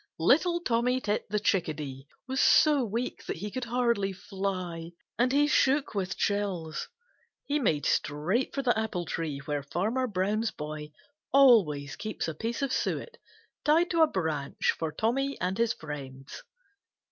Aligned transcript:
Little 0.17 0.59
Tommy 0.61 0.99
Tit 0.99 1.29
the 1.29 1.39
Chickadee 1.39 2.07
was 2.27 2.39
so 2.41 2.83
weak 2.83 3.23
that 3.27 3.35
he 3.37 3.51
could 3.51 3.65
hardly 3.65 4.11
fly, 4.11 4.93
and 5.19 5.31
he 5.31 5.45
shook 5.45 5.93
with 5.93 6.17
chills. 6.17 6.87
He 7.45 7.59
made 7.59 7.85
straight 7.85 8.51
for 8.55 8.63
the 8.63 8.75
apple 8.75 9.05
tree 9.05 9.37
where 9.45 9.61
Farmer 9.61 10.07
Brown's 10.07 10.49
boy 10.49 10.91
always 11.31 11.95
keeps 11.95 12.27
a 12.27 12.33
piece 12.33 12.63
of 12.63 12.73
suet 12.73 13.17
tied 13.63 13.91
to 13.91 14.01
a 14.01 14.07
branch 14.07 14.71
for 14.71 14.91
Tommy 14.91 15.39
and 15.39 15.59
his 15.59 15.71
friends. 15.73 16.41